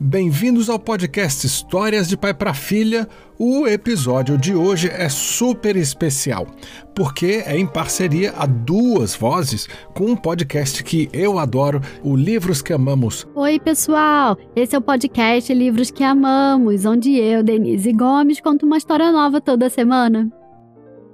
[0.00, 3.08] Bem-vindos ao podcast Histórias de Pai para Filha.
[3.38, 6.48] O episódio de hoje é super especial,
[6.96, 12.60] porque é em parceria a duas vozes com um podcast que eu adoro, o Livros
[12.60, 13.24] que Amamos.
[13.36, 14.36] Oi, pessoal!
[14.56, 19.40] Esse é o podcast Livros que Amamos, onde eu, Denise Gomes, conto uma história nova
[19.40, 20.28] toda semana.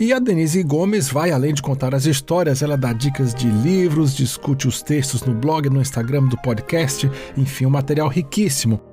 [0.00, 4.14] E a Denise Gomes vai, além de contar as histórias, ela dá dicas de livros,
[4.14, 8.87] discute os textos no blog, no Instagram do podcast, enfim, um material riquíssimo.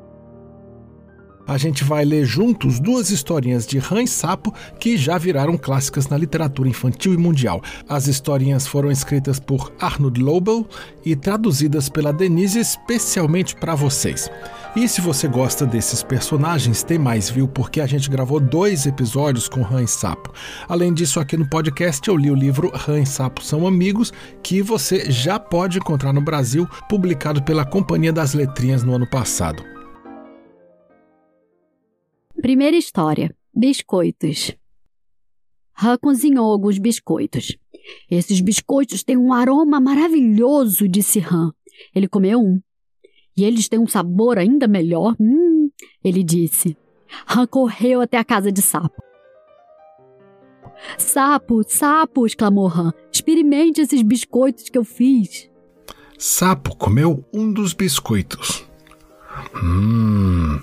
[1.47, 6.07] A gente vai ler juntos duas historinhas de Rã e Sapo que já viraram clássicas
[6.07, 7.61] na literatura infantil e mundial.
[7.87, 10.67] As historinhas foram escritas por Arnold Lobel
[11.05, 14.29] e traduzidas pela Denise especialmente para vocês.
[14.75, 17.47] E se você gosta desses personagens, tem mais, viu?
[17.47, 20.33] Porque a gente gravou dois episódios com Rã e Sapo.
[20.67, 24.11] Além disso, aqui no podcast eu li o livro Rã e Sapo São Amigos,
[24.43, 29.74] que você já pode encontrar no Brasil, publicado pela Companhia das Letrinhas no ano passado.
[32.45, 34.55] Primeira história: Biscoitos.
[35.81, 37.57] Han cozinhou alguns biscoitos.
[38.07, 41.51] Esses biscoitos têm um aroma maravilhoso, disse Han.
[41.95, 42.61] Ele comeu um.
[43.35, 45.15] E eles têm um sabor ainda melhor.
[45.19, 45.71] Hum,
[46.03, 46.77] ele disse.
[47.27, 49.01] Han correu até a casa de Sapo.
[50.99, 52.93] Sapo, sapo, exclamou Han.
[53.11, 55.49] Experimente esses biscoitos que eu fiz.
[56.15, 58.64] Sapo comeu um dos biscoitos.
[59.63, 60.59] Hum,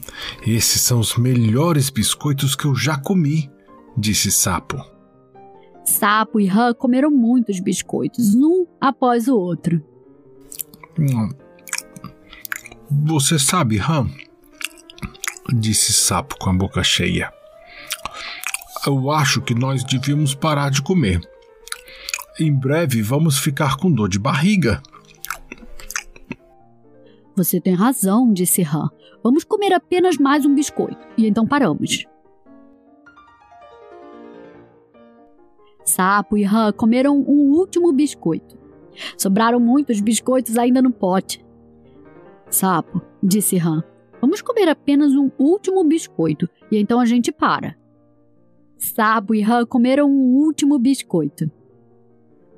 [0.46, 3.50] esses são os melhores biscoitos que eu já comi,
[3.96, 4.76] disse Sapo.
[5.84, 9.82] Sapo e Han comeram muitos biscoitos, um após o outro.
[10.98, 11.30] Hum,
[12.90, 14.10] você sabe, Han?
[15.54, 17.32] Disse Sapo com a boca cheia.
[18.86, 21.20] Eu acho que nós devíamos parar de comer.
[22.38, 24.82] Em breve vamos ficar com dor de barriga.
[27.34, 28.90] Você tem razão, disse Han.
[29.22, 32.04] Vamos comer apenas mais um biscoito e então paramos.
[35.84, 38.58] Sapo e Han comeram um último biscoito.
[39.16, 41.44] Sobraram muitos biscoitos ainda no pote.
[42.50, 43.82] Sapo, disse Han,
[44.20, 47.76] vamos comer apenas um último biscoito e então a gente para.
[48.76, 51.50] Sapo e Han comeram um último biscoito.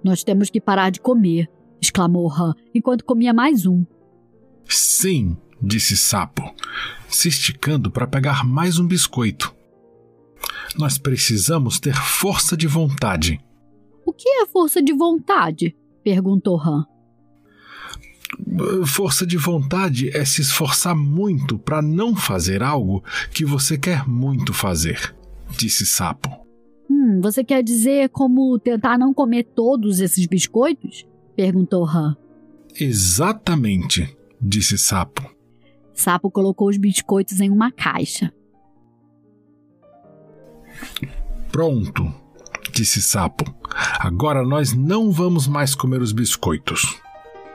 [0.02, 1.48] Nós temos que parar de comer,
[1.80, 3.84] exclamou Han enquanto comia mais um.
[4.68, 6.54] Sim, disse Sapo,
[7.08, 9.54] se esticando para pegar mais um biscoito.
[10.76, 13.40] Nós precisamos ter força de vontade.
[14.04, 15.76] O que é força de vontade?
[16.02, 16.84] perguntou Han.
[18.84, 23.02] Força de vontade é se esforçar muito para não fazer algo
[23.32, 25.14] que você quer muito fazer,
[25.56, 26.30] disse Sapo.
[26.90, 31.06] Hum, você quer dizer como tentar não comer todos esses biscoitos?
[31.36, 32.16] perguntou Han.
[32.78, 35.22] Exatamente, disse Sapo.
[35.94, 38.32] Sapo colocou os biscoitos em uma caixa.
[41.50, 42.12] Pronto,
[42.72, 43.44] disse Sapo.
[43.98, 47.00] Agora nós não vamos mais comer os biscoitos.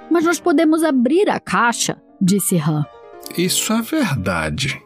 [0.09, 2.85] Mas nós podemos abrir a caixa, disse Han.
[3.37, 4.81] Isso é verdade.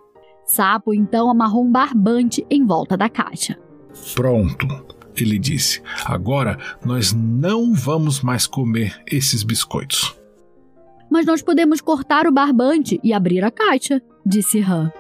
[0.45, 3.57] Sapo então amarrou um barbante em volta da caixa.
[4.13, 4.67] Pronto,
[5.15, 5.81] ele disse.
[6.03, 10.22] Agora nós não vamos mais comer esses biscoitos.
[11.09, 14.91] Mas nós podemos cortar o barbante e abrir a caixa, disse Han.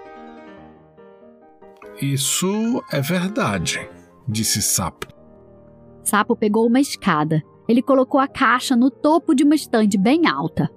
[2.01, 3.87] Isso é verdade,
[4.27, 5.07] disse Sapo.
[6.03, 10.69] Sapo pegou uma escada ele colocou a caixa no topo de uma estande bem alta.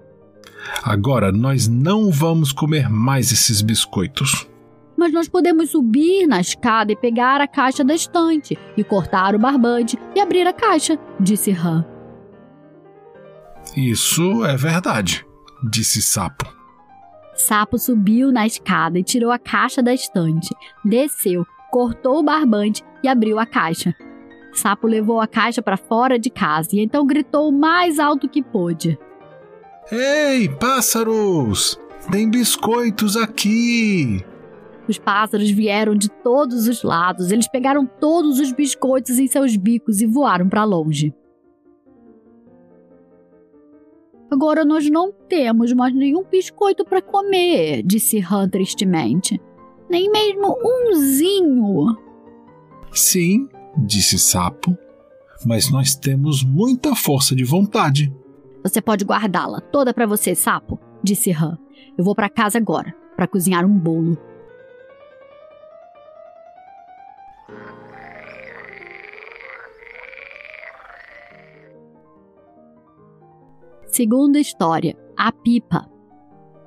[0.83, 4.49] Agora nós não vamos comer mais esses biscoitos.
[4.97, 9.39] Mas nós podemos subir na escada e pegar a caixa da estante, e cortar o
[9.39, 11.85] barbante e abrir a caixa, disse Han.
[13.77, 15.27] Isso é verdade,
[15.63, 16.47] disse Sapo.
[17.35, 23.09] Sapo subiu na escada e tirou a caixa da estante, desceu, cortou o barbante e
[23.09, 23.95] abriu a caixa.
[24.55, 28.43] Sapo levou a caixa para fora de casa e então gritou o mais alto que
[28.43, 28.99] pôde:
[29.93, 31.79] Ei, pássaros!
[32.11, 34.25] Tem biscoitos aqui!
[34.89, 37.31] Os pássaros vieram de todos os lados.
[37.31, 41.13] Eles pegaram todos os biscoitos em seus bicos e voaram para longe.
[44.37, 49.41] Agora nós não temos mais nenhum biscoito para comer, disse Han tristemente.
[49.89, 51.97] Nem mesmo umzinho.
[52.93, 53.49] Sim,
[53.79, 54.77] disse Sapo,
[55.47, 58.13] mas nós temos muita força de vontade.
[58.63, 61.57] Você pode guardá-la toda para você, Sapo, disse Han.
[61.97, 64.19] Eu vou para casa agora para cozinhar um bolo.
[73.97, 75.89] Segunda história: A Pipa.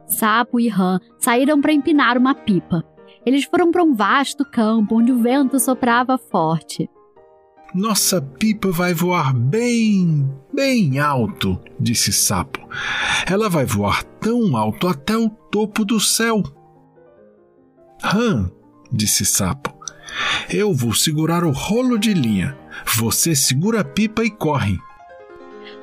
[0.07, 2.83] Sapo e Rã saíram para empinar uma pipa.
[3.23, 6.89] Eles foram para um vasto campo onde o vento soprava forte.
[7.71, 12.67] Nossa pipa vai voar bem, bem alto, disse Sapo.
[13.31, 16.41] Ela vai voar tão alto até o topo do céu.
[18.01, 18.49] Rã,
[18.91, 19.71] disse Sapo.
[20.49, 22.57] Eu vou segurar o rolo de linha.
[22.97, 24.79] Você segura a pipa e corre.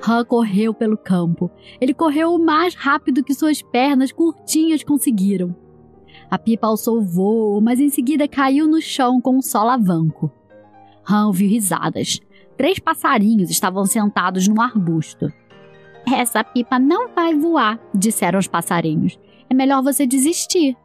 [0.08, 1.50] Han correu pelo campo.
[1.80, 5.54] Ele correu o mais rápido que suas pernas curtinhas conseguiram.
[6.30, 10.30] A pipa alçou o voo, mas em seguida caiu no chão com um solavanco.
[11.08, 12.20] Han ouviu risadas.
[12.56, 15.32] Três passarinhos estavam sentados num arbusto.
[16.12, 19.18] Essa pipa não vai voar, disseram os passarinhos.
[19.50, 20.76] É melhor você desistir.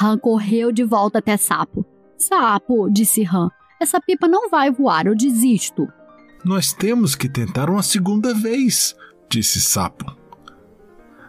[0.00, 1.84] Han correu de volta até Sapo.
[2.16, 3.48] Sapo, disse Han,
[3.84, 5.86] essa pipa não vai voar, eu desisto.
[6.44, 8.94] Nós temos que tentar uma segunda vez,
[9.30, 10.16] disse Sapo.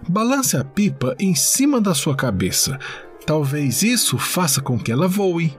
[0.08, 2.80] Balance a pipa em cima da sua cabeça.
[3.26, 5.58] Talvez isso faça com que ela voe.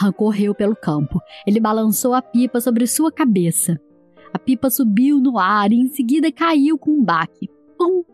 [0.00, 1.20] Han correu pelo campo.
[1.46, 3.80] Ele balançou a pipa sobre sua cabeça.
[4.32, 7.48] A pipa subiu no ar e em seguida caiu com um baque.
[7.78, 8.04] Pum!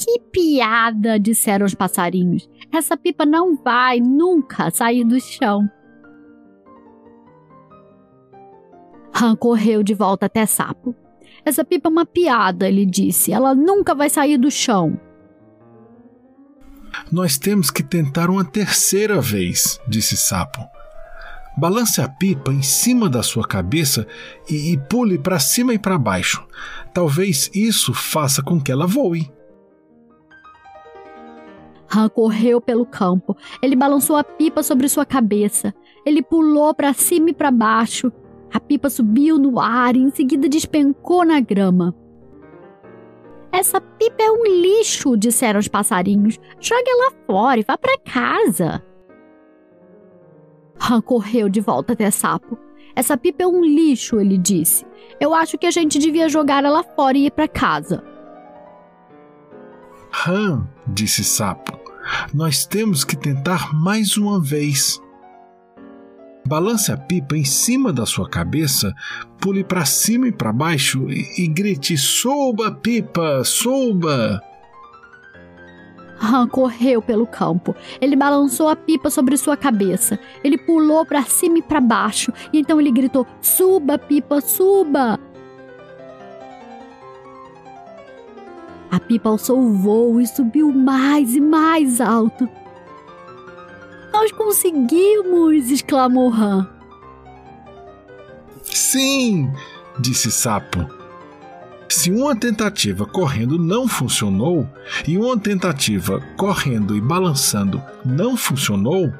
[0.00, 1.20] Que piada!
[1.20, 2.48] disseram os passarinhos.
[2.72, 5.68] Essa pipa não vai nunca sair do chão.
[9.14, 10.94] Han correu de volta até Sapo.
[11.44, 13.30] Essa pipa é uma piada, ele disse.
[13.30, 14.98] Ela nunca vai sair do chão.
[17.12, 20.66] Nós temos que tentar uma terceira vez, disse Sapo.
[21.58, 24.06] Balance a pipa em cima da sua cabeça
[24.48, 26.46] e, e pule para cima e para baixo.
[26.94, 29.30] Talvez isso faça com que ela voe.
[31.94, 33.36] Han correu pelo campo.
[33.60, 35.74] Ele balançou a pipa sobre sua cabeça.
[36.06, 38.12] Ele pulou para cima e para baixo.
[38.52, 41.94] A pipa subiu no ar e em seguida despencou na grama.
[43.52, 46.38] Essa pipa é um lixo, disseram os passarinhos.
[46.60, 48.82] Jogue ela fora e vá para casa.
[50.80, 52.56] Han correu de volta até Sapo.
[52.94, 54.86] Essa pipa é um lixo, ele disse.
[55.20, 58.02] Eu acho que a gente devia jogar ela fora e ir para casa.
[60.26, 61.69] Han, disse Sapo,
[62.32, 65.00] nós temos que tentar mais uma vez.
[66.46, 68.94] Balance a pipa em cima da sua cabeça,
[69.40, 74.42] pule para cima e para baixo e, e grite: Suba, pipa, suba!
[76.20, 77.74] Han correu pelo campo.
[78.00, 80.18] Ele balançou a pipa sobre sua cabeça.
[80.42, 82.32] Ele pulou para cima e para baixo.
[82.52, 85.18] E então ele gritou: Suba, pipa, suba!
[89.10, 92.48] Pipa alçou o voo e subiu mais e mais alto.
[94.12, 95.68] Nós conseguimos!
[95.68, 96.68] exclamou Han.
[98.62, 99.52] Sim!
[99.98, 100.86] disse Sapo.
[101.88, 104.64] Se uma tentativa correndo não funcionou
[105.08, 109.12] e uma tentativa correndo e balançando não funcionou,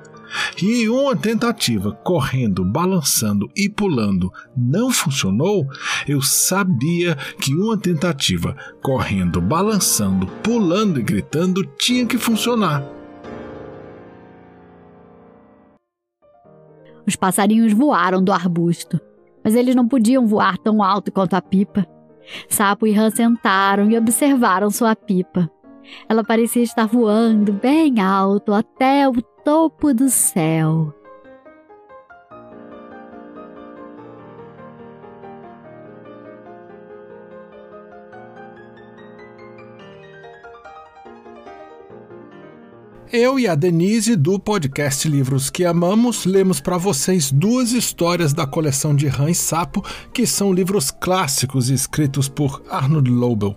[0.62, 5.66] e uma tentativa correndo, balançando e pulando não funcionou,
[6.06, 12.84] eu sabia que uma tentativa correndo, balançando, pulando e gritando tinha que funcionar.
[17.06, 19.00] Os passarinhos voaram do arbusto,
[19.42, 21.86] mas eles não podiam voar tão alto quanto a pipa.
[22.48, 25.50] Sapo e Rã sentaram e observaram sua pipa.
[26.08, 29.12] Ela parecia estar voando bem alto até o
[29.44, 30.94] topo do céu.
[43.12, 48.46] Eu e a Denise, do podcast Livros que Amamos, lemos para vocês duas histórias da
[48.46, 53.56] coleção de Rãs Sapo, que são livros clássicos escritos por Arnold Lobel.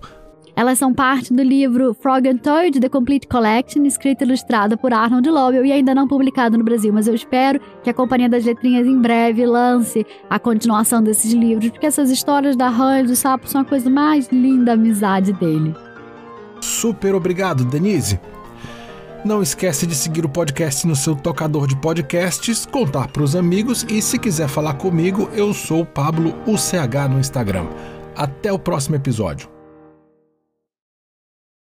[0.55, 4.93] Elas são parte do livro Frog and Toad, The Complete Collection, escrito e ilustrado por
[4.93, 8.45] Arnold Lobel e ainda não publicado no Brasil, mas eu espero que a Companhia das
[8.45, 13.15] Letrinhas em breve lance a continuação desses livros, porque essas histórias da Rã e do
[13.15, 15.75] Sapo são a coisa mais linda da amizade dele.
[16.61, 18.19] Super obrigado, Denise.
[19.25, 23.85] Não esquece de seguir o podcast no seu tocador de podcasts, contar para os amigos
[23.89, 27.65] e se quiser falar comigo, eu sou Pablo UCH no Instagram.
[28.15, 29.52] Até o próximo episódio.